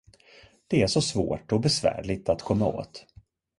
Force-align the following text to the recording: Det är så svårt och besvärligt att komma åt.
Det 0.67 0.81
är 0.83 0.87
så 0.87 1.01
svårt 1.01 1.51
och 1.51 1.61
besvärligt 1.61 2.29
att 2.29 2.41
komma 2.41 2.65
åt. 2.67 3.05